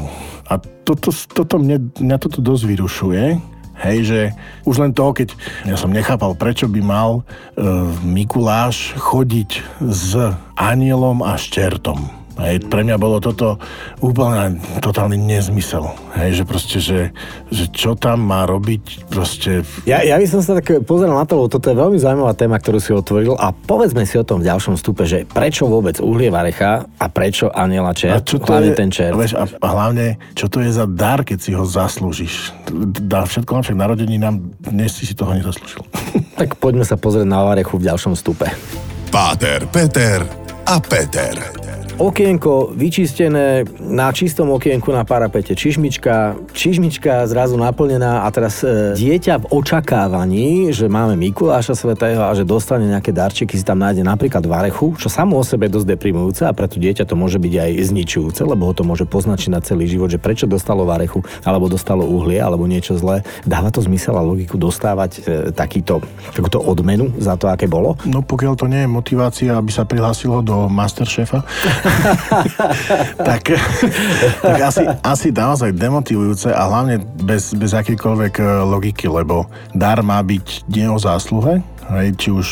A 0.52 0.60
toto, 0.60 1.08
toto 1.32 1.56
mne, 1.56 1.88
mňa 1.96 2.16
toto 2.20 2.44
dosť 2.44 2.64
vyrušuje, 2.68 3.53
Hej, 3.82 3.98
že 4.06 4.20
už 4.62 4.78
len 4.78 4.92
toho, 4.94 5.10
keď 5.10 5.34
ja 5.66 5.74
som 5.74 5.90
nechápal, 5.90 6.38
prečo 6.38 6.70
by 6.70 6.80
mal 6.80 7.10
e, 7.18 7.22
Mikuláš 8.06 8.94
chodiť 8.94 9.82
s 9.82 10.14
anielom 10.54 11.26
a 11.26 11.34
s 11.34 11.50
čertom. 11.50 12.23
Hej, 12.34 12.66
pre 12.66 12.82
mňa 12.82 12.98
bolo 12.98 13.22
toto 13.22 13.62
úplne 14.02 14.58
totálny 14.82 15.14
nezmysel. 15.14 15.86
Hej, 16.18 16.42
že 16.42 16.44
proste, 16.44 16.78
že, 16.82 17.00
že 17.46 17.70
čo 17.70 17.94
tam 17.94 18.26
má 18.26 18.42
robiť 18.42 19.06
proste... 19.06 19.62
Ja, 19.86 20.02
ja 20.02 20.18
by 20.18 20.26
som 20.26 20.42
sa 20.42 20.58
tak 20.58 20.82
pozeral 20.82 21.14
na 21.14 21.26
to, 21.30 21.38
lebo 21.38 21.46
toto 21.46 21.70
je 21.70 21.78
veľmi 21.78 21.94
zaujímavá 21.94 22.34
téma, 22.34 22.58
ktorú 22.58 22.82
si 22.82 22.90
otvoril 22.90 23.38
a 23.38 23.54
povedzme 23.54 24.02
si 24.02 24.18
o 24.18 24.26
tom 24.26 24.42
v 24.42 24.50
ďalšom 24.50 24.74
stupe, 24.74 25.06
že 25.06 25.22
prečo 25.30 25.70
vôbec 25.70 26.02
uhlie 26.02 26.34
varecha 26.34 26.90
a 26.98 27.06
prečo 27.06 27.54
aniela 27.54 27.94
čert, 27.94 28.18
a 28.18 28.26
čo 28.26 28.42
to 28.42 28.50
hlavne 28.50 28.74
je, 28.74 28.78
ten 28.82 28.90
čert. 28.90 29.14
Vieš, 29.14 29.38
a, 29.38 29.44
hlavne, 29.62 30.18
čo 30.34 30.50
to 30.50 30.58
je 30.58 30.74
za 30.74 30.90
dar, 30.90 31.22
keď 31.22 31.38
si 31.38 31.54
ho 31.54 31.62
zaslúžiš. 31.62 32.50
Dá 33.06 33.30
všetko 33.30 33.62
však 33.62 33.78
narodení 33.78 34.18
nám 34.18 34.42
dnes 34.58 34.90
si 34.90 35.06
si 35.06 35.14
toho 35.14 35.30
nezaslúžil. 35.38 35.86
tak 36.40 36.58
poďme 36.58 36.82
sa 36.82 36.98
pozrieť 36.98 37.30
na 37.30 37.46
varechu 37.46 37.78
v 37.78 37.94
ďalšom 37.94 38.18
stupe. 38.18 38.50
Páter, 39.14 39.70
Peter 39.70 40.26
a 40.66 40.82
Peter 40.82 41.64
okienko 41.98 42.74
vyčistené, 42.74 43.62
na 43.78 44.10
čistom 44.10 44.50
okienku 44.50 44.90
na 44.90 45.06
parapete 45.06 45.54
čižmička, 45.54 46.34
čižmička 46.50 47.26
zrazu 47.30 47.54
naplnená 47.54 48.26
a 48.26 48.28
teraz 48.34 48.66
e, 48.66 48.98
dieťa 48.98 49.46
v 49.46 49.48
očakávaní, 49.54 50.74
že 50.74 50.90
máme 50.90 51.14
Mikuláša 51.14 51.78
Svetého 51.78 52.26
a 52.26 52.34
že 52.34 52.42
dostane 52.42 52.90
nejaké 52.90 53.14
darčeky, 53.14 53.54
si 53.54 53.62
tam 53.62 53.78
nájde 53.78 54.02
napríklad 54.02 54.42
varechu, 54.42 54.98
čo 54.98 55.06
samo 55.06 55.38
o 55.38 55.44
sebe 55.46 55.70
je 55.70 55.74
dosť 55.78 55.88
deprimujúce 55.94 56.42
a 56.44 56.52
pre 56.52 56.66
to 56.66 56.82
dieťa 56.82 57.06
to 57.06 57.14
môže 57.14 57.38
byť 57.38 57.54
aj 57.54 57.70
zničujúce, 57.94 58.40
lebo 58.42 58.66
ho 58.66 58.74
to 58.74 58.82
môže 58.82 59.06
poznačiť 59.06 59.50
na 59.54 59.60
celý 59.62 59.86
život, 59.86 60.10
že 60.10 60.18
prečo 60.18 60.50
dostalo 60.50 60.82
varechu, 60.82 61.22
alebo 61.46 61.70
dostalo 61.70 62.02
uhlie, 62.02 62.42
alebo 62.42 62.66
niečo 62.66 62.98
zlé. 62.98 63.22
Dáva 63.46 63.70
to 63.70 63.78
zmysel 63.84 64.18
a 64.18 64.22
logiku 64.24 64.58
dostávať 64.58 65.10
e, 65.18 65.20
takýto, 65.54 66.02
takúto 66.34 66.58
odmenu 66.58 67.14
za 67.22 67.38
to, 67.38 67.46
aké 67.46 67.70
bolo? 67.70 67.94
No 68.02 68.20
pokiaľ 68.26 68.52
to 68.58 68.66
nie 68.66 68.82
je 68.82 68.90
motivácia, 68.90 69.50
aby 69.54 69.70
sa 69.70 69.86
prihlásilo 69.86 70.42
do 70.42 70.66
Masterchefa, 70.66 71.46
tak, 73.28 73.42
tak 74.40 74.58
asi, 74.60 74.82
asi 75.04 75.28
naozaj 75.30 75.76
demotivujúce 75.76 76.50
a 76.52 76.62
hlavne 76.68 77.00
bez, 77.22 77.52
bez 77.54 77.76
akýkoľvek 77.76 78.34
e, 78.40 78.44
logiky, 78.64 79.06
lebo 79.08 79.48
dar 79.76 80.00
má 80.00 80.20
byť 80.24 80.68
nie 80.68 80.88
o 80.88 80.96
zásluhe, 80.96 81.60
Hej, 81.84 82.08
či 82.16 82.28
už 82.32 82.48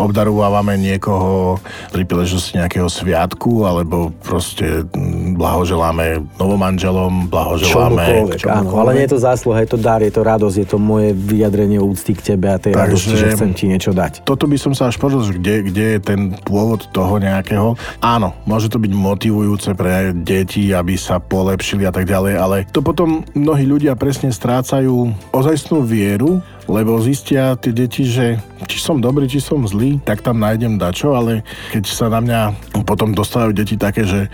obdarúvame 0.00 0.80
niekoho 0.80 1.60
pri 1.92 2.08
príležitosti 2.08 2.56
nejakého 2.56 2.88
sviatku, 2.88 3.68
alebo 3.68 4.08
proste 4.24 4.88
mm, 4.88 5.36
blahoželáme 5.36 6.24
novomanželom, 6.40 7.28
blahoželáme 7.28 8.36
čomukoľvek. 8.40 8.40
Áno, 8.48 8.70
ale 8.80 8.90
nie 8.96 9.04
je 9.04 9.12
to 9.12 9.20
zásluha, 9.20 9.60
je 9.60 9.70
to 9.76 9.78
dar, 9.78 10.00
je 10.00 10.12
to 10.12 10.22
radosť, 10.24 10.56
je 10.64 10.68
to 10.68 10.78
moje 10.80 11.12
vyjadrenie 11.12 11.76
úcty 11.76 12.16
k 12.16 12.34
tebe 12.34 12.48
a 12.48 12.56
tej 12.56 12.72
Takže, 12.72 12.80
radosti, 12.80 13.14
že 13.20 13.26
chcem 13.36 13.50
ti 13.52 13.64
niečo 13.68 13.92
dať. 13.92 14.24
Toto 14.24 14.48
by 14.48 14.56
som 14.56 14.72
sa 14.72 14.88
až 14.88 14.96
povedal, 14.96 15.28
kde, 15.28 15.68
kde 15.68 15.84
je 15.96 16.00
ten 16.00 16.20
pôvod 16.40 16.88
toho 16.90 17.20
nejakého. 17.20 17.76
Áno, 18.00 18.32
môže 18.48 18.72
to 18.72 18.80
byť 18.80 18.92
motivujúce 18.96 19.76
pre 19.76 20.16
deti, 20.16 20.72
aby 20.72 20.96
sa 20.96 21.20
polepšili 21.20 21.84
a 21.84 21.92
tak 21.92 22.08
ďalej, 22.08 22.34
ale 22.40 22.56
to 22.72 22.80
potom 22.80 23.28
mnohí 23.36 23.68
ľudia 23.68 23.92
presne 23.92 24.32
strácajú 24.32 25.12
ozajstnú 25.36 25.84
vieru 25.84 26.40
lebo 26.70 27.02
zistia 27.02 27.58
tie 27.58 27.74
deti, 27.74 28.06
že 28.06 28.38
či 28.70 28.78
som 28.78 29.02
dobrý, 29.02 29.26
či 29.26 29.42
som 29.42 29.66
zlý, 29.66 29.98
tak 30.06 30.22
tam 30.22 30.38
nájdem 30.38 30.78
dačo, 30.78 31.18
ale 31.18 31.42
keď 31.74 31.84
sa 31.90 32.06
na 32.06 32.22
mňa 32.22 32.40
potom 32.86 33.10
dostávajú 33.10 33.50
deti 33.50 33.74
také, 33.74 34.06
že 34.06 34.30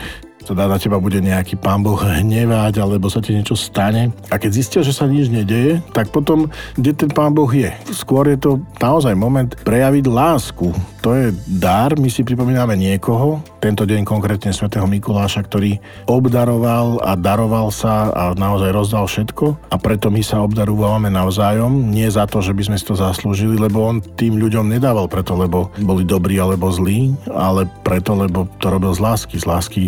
teda 0.47 0.71
na 0.71 0.79
teba 0.79 1.03
bude 1.03 1.19
nejaký 1.19 1.59
pán 1.59 1.83
Boh 1.83 1.99
hnevať, 1.99 2.79
alebo 2.79 3.11
sa 3.11 3.19
ti 3.19 3.35
niečo 3.35 3.59
stane. 3.59 4.15
A 4.31 4.39
keď 4.39 4.51
zistia, 4.55 4.81
že 4.87 4.95
sa 4.95 5.11
nič 5.11 5.27
nedeje, 5.27 5.83
tak 5.91 6.15
potom, 6.15 6.47
kde 6.79 6.95
ten 6.95 7.11
pán 7.11 7.35
Boh 7.35 7.51
je? 7.51 7.75
Skôr 7.91 8.31
je 8.31 8.39
to 8.39 8.63
naozaj 8.79 9.19
moment 9.19 9.59
prejaviť 9.67 10.07
lásku. 10.07 10.71
To 11.03 11.15
je 11.15 11.31
dar, 11.47 11.95
my 11.99 12.11
si 12.11 12.27
pripomíname 12.27 12.75
niekoho, 12.75 13.39
tento 13.63 13.87
deň 13.87 14.03
konkrétne 14.03 14.51
svätého 14.51 14.87
Mikuláša, 14.91 15.47
ktorý 15.47 15.79
obdaroval 16.11 16.99
a 17.03 17.15
daroval 17.15 17.71
sa 17.71 18.11
a 18.11 18.35
naozaj 18.35 18.75
rozdal 18.75 19.07
všetko 19.07 19.71
a 19.71 19.77
preto 19.79 20.11
my 20.11 20.19
sa 20.23 20.43
obdarúvame 20.43 21.07
navzájom, 21.07 21.95
nie 21.95 22.11
za 22.11 22.27
to, 22.27 22.43
že 22.43 22.51
by 22.55 22.63
sme 22.67 22.77
si 22.79 22.87
to 22.91 22.99
zaslúžili, 22.99 23.55
lebo 23.55 23.87
on 23.87 24.03
tým 24.03 24.35
ľuďom 24.35 24.67
nedával 24.67 25.07
preto, 25.07 25.39
lebo 25.39 25.71
boli 25.79 26.03
dobrí 26.03 26.43
alebo 26.43 26.75
zlí, 26.75 27.15
ale 27.31 27.71
preto, 27.87 28.19
lebo 28.19 28.51
to 28.59 28.67
robil 28.67 28.91
z 28.91 29.03
lásky, 29.03 29.39
z 29.39 29.47
lásky 29.47 29.83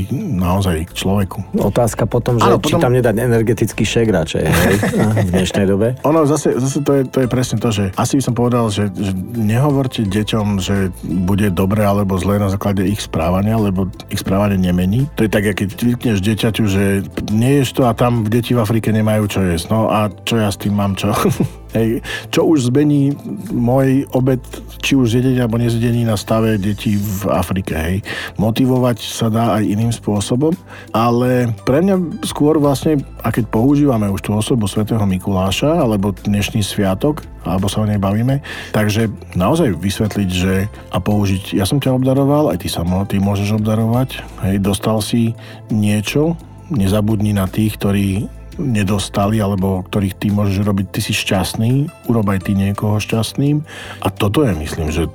naozaj 0.48 0.88
k 0.88 0.92
človeku. 0.96 1.60
Otázka 1.60 2.08
potom, 2.08 2.40
že 2.40 2.48
ano, 2.48 2.56
či 2.58 2.74
potom... 2.74 2.88
tam 2.88 2.92
nedať 2.96 3.14
energetický 3.20 3.84
šek 3.84 4.08
radšej, 4.08 4.44
hej, 4.48 4.76
v 5.28 5.30
dnešnej 5.36 5.66
dobe? 5.68 6.00
Ono 6.08 6.24
zase, 6.24 6.56
zase 6.56 6.80
to, 6.80 6.92
je, 6.96 7.02
to 7.04 7.18
je 7.24 7.28
presne 7.28 7.60
to, 7.60 7.68
že 7.68 7.92
asi 8.00 8.16
by 8.16 8.22
som 8.24 8.34
povedal, 8.34 8.64
že, 8.72 8.88
že 8.96 9.12
nehovorte 9.36 10.08
deťom, 10.08 10.46
že 10.58 10.88
bude 11.04 11.52
dobre 11.52 11.84
alebo 11.84 12.16
zlé 12.16 12.40
na 12.40 12.48
základe 12.48 12.80
ich 12.88 13.04
správania, 13.04 13.60
lebo 13.60 13.92
ich 14.08 14.24
správanie 14.24 14.56
nemení. 14.56 15.04
To 15.20 15.28
je 15.28 15.30
tak, 15.30 15.52
keď 15.52 15.68
vytkneš 15.76 16.18
dieťaťu, 16.24 16.64
že 16.64 16.84
neješ 17.28 17.76
to 17.76 17.84
a 17.84 17.92
tam 17.92 18.24
deti 18.24 18.56
v 18.56 18.62
Afrike 18.64 18.88
nemajú 18.90 19.28
čo 19.28 19.40
jesť. 19.44 19.66
No 19.68 19.92
a 19.92 20.08
čo 20.24 20.40
ja 20.40 20.48
s 20.48 20.56
tým 20.56 20.72
mám 20.72 20.96
čo? 20.96 21.12
Hej, 21.76 22.00
čo 22.32 22.48
už 22.48 22.72
zmení 22.72 23.12
môj 23.52 24.08
obed, 24.16 24.40
či 24.80 24.96
už 24.96 25.12
zjedení 25.12 25.36
alebo 25.36 25.60
nezjedení 25.60 26.08
na 26.08 26.16
stave 26.16 26.56
detí 26.56 26.96
v 26.96 27.28
Afrike. 27.28 27.76
Hej. 27.76 27.96
Motivovať 28.40 28.98
sa 29.04 29.28
dá 29.28 29.60
aj 29.60 29.68
iným 29.68 29.92
spôsobom, 29.92 30.56
ale 30.96 31.52
pre 31.68 31.84
mňa 31.84 32.24
skôr 32.24 32.56
vlastne, 32.56 33.04
a 33.20 33.28
keď 33.28 33.52
používame 33.52 34.08
už 34.08 34.24
tú 34.24 34.32
osobu 34.32 34.64
svätého 34.64 35.04
Mikuláša, 35.04 35.84
alebo 35.84 36.16
dnešný 36.16 36.64
sviatok, 36.64 37.20
alebo 37.44 37.68
sa 37.68 37.84
o 37.84 37.88
nej 37.88 38.00
bavíme, 38.00 38.40
takže 38.72 39.12
naozaj 39.36 39.76
vysvetliť, 39.76 40.28
že 40.32 40.72
a 40.92 40.98
použiť, 41.00 41.52
ja 41.52 41.68
som 41.68 41.80
ťa 41.80 42.00
obdaroval, 42.00 42.48
aj 42.48 42.64
ty 42.64 42.68
sa 42.72 42.84
ty 43.04 43.20
môžeš 43.20 43.60
obdarovať, 43.60 44.24
hej, 44.48 44.56
dostal 44.60 45.04
si 45.04 45.36
niečo, 45.68 46.32
nezabudni 46.72 47.32
na 47.32 47.48
tých, 47.48 47.76
ktorí 47.76 48.37
nedostali, 48.58 49.38
alebo 49.38 49.86
ktorých 49.86 50.18
ty 50.18 50.28
môžeš 50.34 50.66
robiť, 50.66 50.86
ty 50.90 51.00
si 51.00 51.14
šťastný, 51.14 51.88
urob 52.10 52.26
aj 52.28 52.50
ty 52.50 52.52
niekoho 52.58 52.98
šťastným. 52.98 53.62
A 54.02 54.08
toto 54.10 54.42
je, 54.44 54.52
myslím, 54.58 54.88
že 54.90 55.08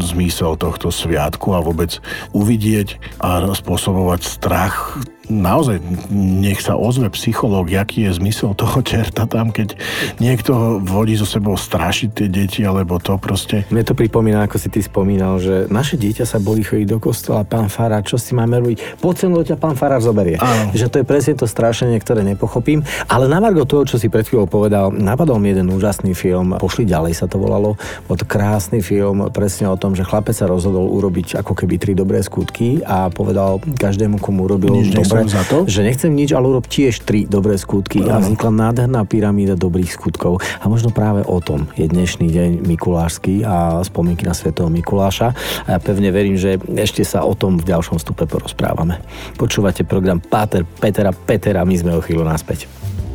zmysel 0.00 0.56
tohto 0.56 0.88
sviatku 0.94 1.52
a 1.52 1.60
vôbec 1.60 1.98
uvidieť 2.32 2.96
a 3.18 3.44
spôsobovať 3.52 4.20
strach 4.22 4.98
naozaj 5.34 5.82
nech 6.14 6.62
sa 6.62 6.78
ozve 6.78 7.10
psychológ, 7.12 7.74
aký 7.74 8.06
je 8.06 8.16
zmysel 8.22 8.54
toho 8.54 8.80
čerta 8.86 9.26
tam, 9.26 9.50
keď 9.50 9.74
niekto 10.22 10.78
vodí 10.78 11.18
so 11.18 11.26
sebou 11.26 11.58
strašiť 11.58 12.08
tie 12.14 12.28
deti, 12.30 12.62
alebo 12.62 13.02
to 13.02 13.18
proste. 13.18 13.66
Mne 13.74 13.82
to 13.82 13.98
pripomína, 13.98 14.46
ako 14.46 14.56
si 14.62 14.68
ty 14.70 14.80
spomínal, 14.80 15.42
že 15.42 15.66
naše 15.68 15.98
dieťa 15.98 16.24
sa 16.24 16.38
boli 16.38 16.62
chodiť 16.62 16.86
do 16.86 16.98
kostola, 17.02 17.42
pán 17.42 17.66
Farár, 17.66 18.06
čo 18.06 18.14
si 18.14 18.32
máme 18.32 18.62
robiť? 18.62 19.02
Po 19.02 19.10
cenu 19.10 19.42
ťa 19.42 19.58
pán 19.58 19.74
Farár 19.74 20.00
zoberie. 20.00 20.38
Áno. 20.38 20.70
Že 20.70 20.86
to 20.90 20.96
je 21.02 21.06
presne 21.06 21.34
to 21.34 21.46
strašenie, 21.50 21.98
ktoré 21.98 22.22
nepochopím. 22.22 22.86
Ale 23.10 23.26
na 23.26 23.42
margo 23.42 23.66
toho, 23.66 23.82
čo 23.88 23.98
si 23.98 24.06
pred 24.06 24.24
chvíľou 24.24 24.46
povedal, 24.46 24.94
napadol 24.94 25.42
mi 25.42 25.50
jeden 25.50 25.68
úžasný 25.72 26.14
film, 26.14 26.56
Pošli 26.60 26.86
ďalej 26.86 27.18
sa 27.18 27.26
to 27.26 27.40
volalo. 27.40 27.74
Bol 28.06 28.16
to 28.16 28.24
krásny 28.28 28.84
film 28.84 29.26
presne 29.32 29.66
o 29.68 29.76
tom, 29.76 29.96
že 29.98 30.06
chlapec 30.06 30.36
sa 30.36 30.46
rozhodol 30.46 30.86
urobiť 30.92 31.40
ako 31.40 31.52
keby 31.56 31.74
tri 31.80 31.92
dobré 31.96 32.20
skutky 32.22 32.84
a 32.84 33.10
povedal 33.10 33.58
každému, 33.60 34.20
komu 34.20 34.46
urobil 34.46 34.76
Nič 34.76 34.94
dobre, 34.94 35.23
za 35.28 35.42
to? 35.46 35.64
že 35.64 35.82
nechcem 35.82 36.12
nič, 36.12 36.32
ale 36.32 36.48
urob 36.48 36.66
tiež 36.68 37.02
tri 37.02 37.26
dobré 37.26 37.58
skutky 37.58 38.06
a 38.06 38.20
vznikla 38.20 38.50
nádherná 38.50 39.02
pyramída 39.08 39.58
dobrých 39.58 39.90
skutkov. 39.94 40.40
A 40.60 40.64
možno 40.70 40.94
práve 40.94 41.24
o 41.26 41.38
tom 41.42 41.66
je 41.74 41.88
dnešný 41.88 42.30
deň 42.30 42.50
Mikulášsky 42.64 43.42
a 43.42 43.82
spomienky 43.82 44.24
na 44.24 44.36
svätého 44.36 44.70
Mikuláša. 44.70 45.34
A 45.66 45.68
ja 45.76 45.78
pevne 45.82 46.14
verím, 46.14 46.38
že 46.38 46.60
ešte 46.78 47.02
sa 47.02 47.26
o 47.26 47.34
tom 47.34 47.58
v 47.58 47.68
ďalšom 47.68 47.98
stupe 47.98 48.28
porozprávame. 48.28 49.00
Počúvate 49.34 49.82
program 49.82 50.22
Páter 50.22 50.62
Petera 50.62 51.10
Petera, 51.10 51.66
my 51.66 51.74
sme 51.74 51.92
o 51.96 52.00
chvíľu 52.04 52.22
naspäť. 52.22 52.70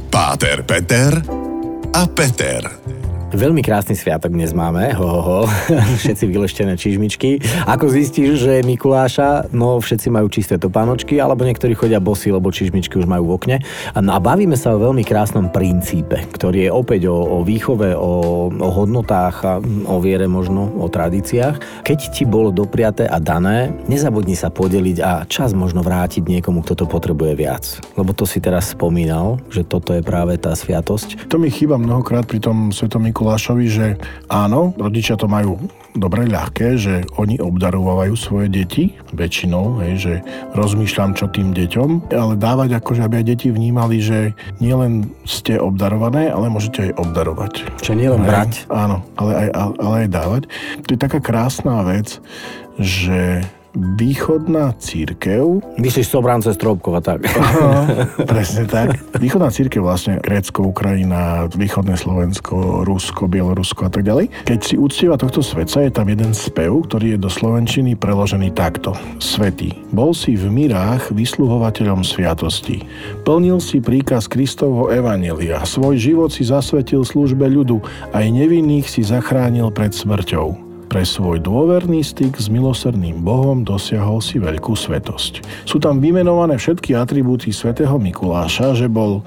Páter 0.09 0.65
Peter 0.65 1.21
a 1.93 2.03
Peter. 2.09 2.98
Veľmi 3.29 3.61
krásny 3.61 3.93
sviatok 3.93 4.33
dnes 4.33 4.57
máme, 4.57 4.89
ho, 4.97 5.05
ho, 5.05 5.21
ho. 5.21 5.39
všetci 6.01 6.25
vyleštené 6.25 6.73
čižmičky. 6.73 7.37
Ako 7.69 7.85
zistíš, 7.85 8.41
že 8.41 8.57
je 8.57 8.65
Mikuláša, 8.65 9.53
no 9.53 9.77
všetci 9.77 10.09
majú 10.09 10.33
čisté 10.33 10.57
topánočky, 10.57 11.21
alebo 11.21 11.45
niektorí 11.45 11.77
chodia 11.77 12.01
bosy, 12.01 12.33
lebo 12.33 12.49
čižmičky 12.49 12.97
už 12.97 13.05
majú 13.05 13.29
v 13.29 13.33
okne. 13.37 13.57
No 14.01 14.17
a 14.17 14.19
bavíme 14.19 14.57
sa 14.57 14.73
o 14.73 14.81
veľmi 14.81 15.05
krásnom 15.05 15.53
princípe, 15.53 16.25
ktorý 16.33 16.65
je 16.65 16.71
opäť 16.73 17.01
o, 17.05 17.21
o 17.21 17.45
výchove, 17.45 17.93
o, 17.93 18.49
o 18.49 18.69
hodnotách 18.73 19.35
a 19.45 19.61
o 19.61 20.01
viere 20.01 20.25
možno, 20.25 20.65
o 20.81 20.89
tradíciách. 20.89 21.85
Keď 21.85 21.99
ti 22.09 22.25
bolo 22.25 22.49
dopriaté 22.49 23.05
a 23.05 23.21
dané, 23.21 23.69
nezabudni 23.85 24.33
sa 24.33 24.49
podeliť 24.49 24.97
a 25.05 25.29
čas 25.29 25.53
možno 25.53 25.85
vrátiť 25.85 26.25
niekomu, 26.25 26.65
kto 26.65 26.81
to 26.81 26.85
potrebuje 26.89 27.37
viac. 27.37 27.77
Lebo 27.93 28.09
to 28.09 28.25
si 28.25 28.41
teraz 28.41 28.73
spomínal, 28.73 29.37
že 29.53 29.61
toto 29.61 29.93
je 29.93 30.01
práve 30.01 30.33
tá 30.41 30.57
sviatosť. 30.57 31.29
To 31.29 31.37
mi 31.37 31.53
chýba 31.53 31.77
mnohokrát 31.77 32.25
pri 32.25 32.41
tom 32.41 32.73
Svetom 32.73 33.05
Mikulášovi, 33.19 33.67
že 33.67 33.99
áno, 34.31 34.71
rodičia 34.79 35.19
to 35.19 35.27
majú 35.27 35.59
dobre 35.91 36.23
ľahké, 36.23 36.79
že 36.79 37.03
oni 37.19 37.35
obdarovajú 37.35 38.15
svoje 38.15 38.47
deti 38.47 38.95
väčšinou, 39.11 39.83
hej, 39.83 39.93
že 39.99 40.13
rozmýšľam 40.55 41.19
čo 41.19 41.27
tým 41.27 41.51
deťom, 41.51 42.15
ale 42.15 42.39
dávať 42.39 42.79
akože, 42.79 43.03
aby 43.03 43.19
aj 43.19 43.25
deti 43.27 43.51
vnímali, 43.51 43.99
že 43.99 44.31
nielen 44.63 45.11
ste 45.27 45.59
obdarované, 45.59 46.31
ale 46.31 46.47
môžete 46.47 46.87
aj 46.87 46.91
obdarovať. 46.95 47.67
Čo 47.83 47.91
nielen 47.99 48.23
brať. 48.23 48.63
Áno, 48.71 49.03
ale 49.19 49.35
aj, 49.35 49.47
ale 49.83 49.95
aj 50.07 50.09
dávať. 50.15 50.41
To 50.87 50.89
je 50.95 51.03
taká 51.03 51.19
krásna 51.19 51.83
vec, 51.83 52.23
že 52.79 53.43
východná 53.75 54.73
církev. 54.77 55.61
Myslíš 55.77 56.09
Sobrance 56.09 56.49
Stropkova, 56.53 57.01
tak. 57.01 57.25
Aha, 57.29 57.85
presne 58.31 58.65
tak. 58.65 58.97
Východná 59.17 59.53
církev 59.53 59.83
vlastne 59.83 60.17
Grécko, 60.21 60.65
Ukrajina, 60.69 61.45
východné 61.51 61.97
Slovensko, 61.97 62.85
Rusko, 62.85 63.29
Bielorusko 63.29 63.87
a 63.87 63.91
tak 63.91 64.05
ďalej. 64.05 64.31
Keď 64.45 64.59
si 64.61 64.75
uctieva 64.77 65.19
tohto 65.19 65.43
svetca, 65.45 65.85
je 65.85 65.91
tam 65.93 66.07
jeden 66.09 66.33
spev, 66.33 66.85
ktorý 66.89 67.17
je 67.17 67.19
do 67.19 67.29
slovenčiny 67.29 67.93
preložený 67.97 68.53
takto. 68.53 68.93
Svetý, 69.21 69.73
bol 69.93 70.13
si 70.13 70.33
v 70.37 70.49
mirách 70.49 71.13
vysluhovateľom 71.13 72.01
sviatosti. 72.01 72.85
Plnil 73.25 73.61
si 73.61 73.81
príkaz 73.81 74.29
Kristovho 74.29 74.89
Evanelia. 74.89 75.61
Svoj 75.65 75.97
život 75.97 76.29
si 76.33 76.45
zasvetil 76.45 77.05
službe 77.05 77.45
ľudu. 77.45 77.81
Aj 78.13 78.25
nevinných 78.25 78.85
si 78.85 79.05
zachránil 79.05 79.69
pred 79.73 79.93
smrťou. 79.93 80.68
Pre 80.89 81.05
svoj 81.05 81.37
dôverný 81.45 82.01
styk 82.01 82.41
s 82.41 82.49
milosrdným 82.49 83.21
Bohom 83.21 83.61
dosiahol 83.61 84.25
si 84.25 84.41
veľkú 84.41 84.73
svetosť. 84.73 85.45
Sú 85.69 85.77
tam 85.77 86.01
vymenované 86.01 86.57
všetky 86.57 86.97
atribúty 86.97 87.53
svätého 87.53 87.93
Mikuláša, 88.01 88.73
že 88.73 88.89
bol 88.89 89.21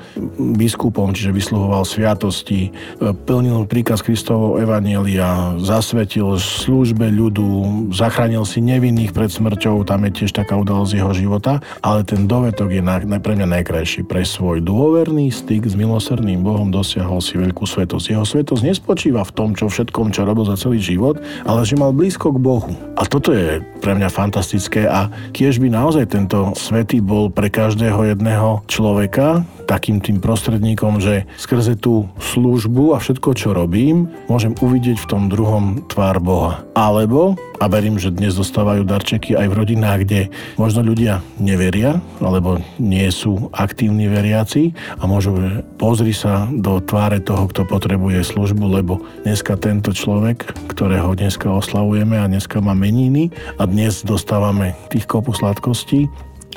biskupom, 0.59 1.15
čiže 1.15 1.31
vysluhoval 1.31 1.87
sviatosti, 1.87 2.75
plnil 2.99 3.71
príkaz 3.71 4.03
Kristovo 4.03 4.59
Evanielia, 4.59 5.55
zasvetil 5.63 6.35
službe 6.35 7.07
ľudu, 7.15 7.95
zachránil 7.95 8.43
si 8.43 8.59
nevinných 8.59 9.15
pred 9.15 9.31
smrťou, 9.31 9.87
tam 9.87 10.03
je 10.11 10.19
tiež 10.19 10.35
taká 10.35 10.59
udalosť 10.59 10.99
jeho 10.99 11.15
života, 11.15 11.63
ale 11.79 12.03
ten 12.03 12.27
dovetok 12.27 12.75
je 12.75 12.83
na, 12.83 12.99
na, 13.07 13.23
pre 13.23 13.39
mňa 13.39 13.63
najkrajší. 13.63 14.03
Pre 14.11 14.27
svoj 14.27 14.67
dôverný 14.67 15.31
styk 15.31 15.71
s 15.71 15.79
milosrdným 15.79 16.43
Bohom 16.43 16.75
dosiahol 16.75 17.23
si 17.23 17.39
veľkú 17.39 17.63
svetosť. 17.71 18.19
Jeho 18.19 18.27
svetosť 18.27 18.67
nespočíva 18.67 19.23
v 19.23 19.31
tom, 19.31 19.55
čo 19.55 19.71
všetkom, 19.71 20.11
čo 20.11 20.27
robil 20.27 20.43
za 20.43 20.59
celý 20.59 20.83
život, 20.83 21.23
ale 21.53 21.69
že 21.69 21.77
mal 21.77 21.93
blízko 21.93 22.33
k 22.33 22.41
Bohu. 22.41 22.73
A 22.97 23.05
toto 23.05 23.37
je 23.37 23.61
pre 23.85 23.93
mňa 23.93 24.09
fantastické 24.09 24.89
a 24.89 25.13
tiež 25.37 25.61
by 25.61 25.69
naozaj 25.69 26.09
tento 26.09 26.57
svetý 26.57 27.05
bol 27.05 27.29
pre 27.29 27.53
každého 27.53 28.17
jedného 28.17 28.65
človeka 28.73 29.45
takým 29.65 30.03
tým 30.03 30.19
prostredníkom, 30.19 30.99
že 30.99 31.25
skrze 31.39 31.79
tú 31.79 32.11
službu 32.19 32.95
a 32.95 33.01
všetko, 33.01 33.31
čo 33.33 33.55
robím, 33.55 34.11
môžem 34.27 34.53
uvidieť 34.59 35.03
v 35.03 35.09
tom 35.09 35.23
druhom 35.31 35.87
tvár 35.87 36.19
Boha. 36.19 36.67
Alebo, 36.75 37.39
a 37.63 37.71
verím, 37.71 37.97
že 37.97 38.11
dnes 38.11 38.35
dostávajú 38.35 38.83
darčeky 38.83 39.39
aj 39.39 39.47
v 39.49 39.57
rodinách, 39.59 39.99
kde 40.03 40.21
možno 40.59 40.83
ľudia 40.83 41.23
neveria, 41.39 42.03
alebo 42.19 42.59
nie 42.83 43.07
sú 43.15 43.49
aktívni 43.55 44.11
veriaci 44.11 44.75
a 44.99 45.07
môžu, 45.07 45.63
pozri 45.79 46.11
sa 46.11 46.51
do 46.51 46.83
tváre 46.83 47.23
toho, 47.23 47.47
kto 47.49 47.63
potrebuje 47.65 48.27
službu, 48.27 48.65
lebo 48.83 48.99
dneska 49.23 49.55
tento 49.57 49.95
človek, 49.95 50.43
ktorého 50.75 51.15
dneska 51.15 51.47
oslavujeme 51.47 52.19
a 52.19 52.27
dneska 52.27 52.59
má 52.59 52.75
meniny 52.75 53.31
a 53.57 53.65
dnes 53.69 54.03
dostávame 54.03 54.75
tých 54.91 55.07
kopu 55.07 55.31
sladkostí, 55.31 56.11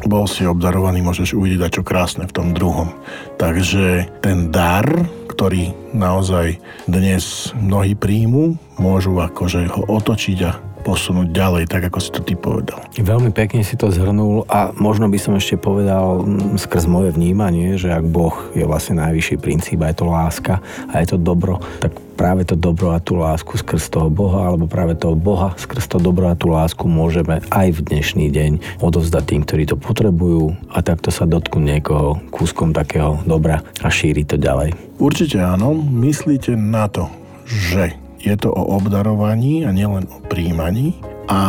bol 0.03 0.27
si 0.27 0.43
obdarovaný, 0.43 0.99
môžeš 0.99 1.31
uvidieť 1.31 1.79
čo 1.79 1.87
krásne 1.87 2.27
v 2.27 2.35
tom 2.35 2.51
druhom. 2.51 2.91
Takže 3.39 4.19
ten 4.19 4.51
dar, 4.51 4.83
ktorý 5.31 5.71
naozaj 5.95 6.59
dnes 6.83 7.55
mnohí 7.55 7.95
príjmu, 7.95 8.59
môžu 8.75 9.15
akože 9.15 9.71
ho 9.71 9.87
otočiť 9.87 10.39
a 10.43 10.51
posunúť 10.85 11.33
ďalej, 11.33 11.65
tak 11.65 11.89
ako 11.89 11.97
si 11.97 12.09
to 12.13 12.21
ty 12.21 12.37
povedal. 12.37 12.77
Veľmi 12.93 13.33
pekne 13.33 13.65
si 13.65 13.73
to 13.73 13.89
zhrnul 13.89 14.45
a 14.45 14.69
možno 14.77 15.09
by 15.09 15.17
som 15.17 15.33
ešte 15.33 15.57
povedal 15.57 16.21
skrz 16.61 16.85
moje 16.85 17.09
vnímanie, 17.17 17.73
že 17.81 17.89
ak 17.89 18.05
Boh 18.05 18.53
je 18.53 18.61
vlastne 18.69 19.01
najvyšší 19.01 19.41
princíp 19.41 19.81
a 19.81 19.89
je 19.89 19.97
to 19.97 20.05
láska 20.05 20.61
a 20.93 21.01
je 21.01 21.09
to 21.09 21.17
dobro, 21.17 21.57
tak 21.81 21.97
práve 22.15 22.47
to 22.47 22.55
dobro 22.55 22.93
a 22.93 23.01
tú 23.01 23.17
lásku 23.17 23.57
skrz 23.59 23.91
toho 23.91 24.07
Boha 24.13 24.53
alebo 24.53 24.69
práve 24.69 24.95
toho 24.95 25.17
Boha 25.17 25.57
skrz 25.57 25.89
to 25.89 25.97
dobro 25.97 26.29
a 26.31 26.37
tú 26.37 26.53
lásku 26.53 26.85
môžeme 26.85 27.41
aj 27.49 27.67
v 27.75 27.79
dnešný 27.91 28.29
deň 28.31 28.79
odovzdať 28.79 29.23
tým, 29.25 29.41
ktorí 29.43 29.63
to 29.65 29.75
potrebujú 29.75 30.53
a 30.71 30.79
takto 30.85 31.09
sa 31.09 31.25
dotknú 31.25 31.65
niekoho 31.65 32.21
kúskom 32.29 32.71
takého 32.71 33.19
dobra 33.25 33.65
a 33.81 33.89
šíri 33.89 34.23
to 34.23 34.37
ďalej. 34.37 34.77
Určite 35.01 35.41
áno, 35.41 35.75
myslíte 35.75 36.55
na 36.55 36.87
to, 36.87 37.11
že 37.43 38.04
je 38.25 38.35
to 38.35 38.49
o 38.49 38.81
obdarovaní 38.81 39.63
a 39.63 39.69
nielen 39.69 40.09
o 40.09 40.17
príjmaní. 40.25 40.97
A 41.29 41.39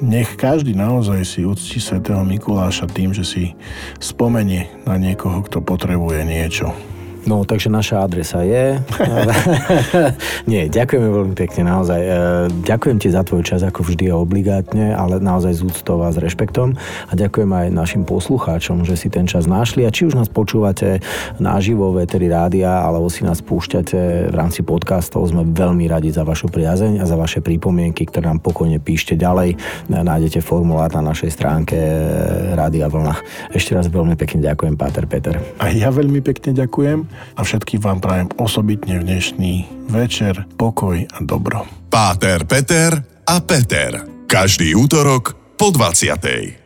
nech 0.00 0.34
každý 0.40 0.72
naozaj 0.72 1.20
si 1.22 1.40
uctí 1.44 1.78
svätého 1.78 2.24
Mikuláša 2.24 2.88
tým, 2.88 3.12
že 3.12 3.22
si 3.22 3.44
spomenie 4.00 4.72
na 4.88 4.96
niekoho, 4.96 5.44
kto 5.44 5.60
potrebuje 5.60 6.24
niečo. 6.24 6.72
No, 7.22 7.46
takže 7.46 7.70
naša 7.70 8.02
adresa 8.02 8.42
je... 8.42 8.82
Nie, 10.50 10.66
ďakujeme 10.66 11.06
veľmi 11.06 11.34
pekne, 11.38 11.70
naozaj. 11.70 12.00
E, 12.02 12.10
ďakujem 12.66 12.98
ti 12.98 13.14
za 13.14 13.22
tvoj 13.22 13.46
čas, 13.46 13.62
ako 13.62 13.86
vždy 13.86 14.10
a 14.10 14.18
obligátne, 14.18 14.90
ale 14.90 15.22
naozaj 15.22 15.62
z 15.62 15.62
úctou 15.62 16.02
a 16.02 16.10
s 16.10 16.18
rešpektom. 16.18 16.74
A 17.06 17.12
ďakujem 17.14 17.46
aj 17.46 17.66
našim 17.70 18.02
poslucháčom, 18.02 18.82
že 18.82 18.98
si 18.98 19.06
ten 19.06 19.30
čas 19.30 19.46
našli. 19.46 19.86
A 19.86 19.94
či 19.94 20.10
už 20.10 20.18
nás 20.18 20.26
počúvate 20.26 20.98
naživo 21.38 21.94
v 21.94 22.02
Eteri 22.02 22.26
Rádia, 22.26 22.82
alebo 22.82 23.06
si 23.06 23.22
nás 23.22 23.38
púšťate 23.38 24.32
v 24.32 24.34
rámci 24.34 24.66
podcastov, 24.66 25.22
sme 25.30 25.46
veľmi 25.46 25.86
radi 25.86 26.10
za 26.10 26.26
vašu 26.26 26.50
priazeň 26.50 26.98
a 26.98 27.04
za 27.06 27.14
vaše 27.14 27.38
pripomienky, 27.38 28.02
ktoré 28.02 28.34
nám 28.34 28.42
pokojne 28.42 28.82
píšte 28.82 29.14
ďalej. 29.14 29.54
Nájdete 29.86 30.42
formulár 30.42 30.90
na 30.90 31.14
našej 31.14 31.30
stránke 31.30 31.78
Rádia 32.58 32.90
Vlna. 32.90 33.14
Ešte 33.54 33.78
raz 33.78 33.86
veľmi 33.86 34.18
pekne 34.18 34.42
ďakujem, 34.42 34.74
Páter 34.74 35.06
Peter. 35.06 35.38
A 35.62 35.70
ja 35.70 35.94
veľmi 35.94 36.18
pekne 36.18 36.50
ďakujem 36.50 37.11
a 37.36 37.40
všetkým 37.42 37.80
vám 37.82 37.98
prajem 38.00 38.28
osobitne 38.38 39.00
v 39.00 39.06
dnešný 39.08 39.54
večer 39.90 40.46
pokoj 40.56 40.96
a 41.02 41.18
dobro. 41.20 41.64
Páter 41.92 42.48
Peter 42.48 42.96
a 43.28 43.36
Peter. 43.44 44.04
Každý 44.28 44.72
útorok 44.72 45.36
po 45.60 45.68
20. 45.68 46.61